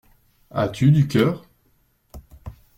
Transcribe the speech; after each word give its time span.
As-tu 0.49 0.89
du 0.91 1.07
cœur? 1.07 1.47